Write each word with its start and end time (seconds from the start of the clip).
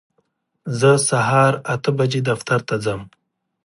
زه 0.79 0.89
هر 0.97 1.01
سهار 1.09 1.53
اته 1.73 1.91
بجې 1.97 2.21
دفتر 2.29 2.59
ته 2.67 2.75
ځم. 2.83 3.01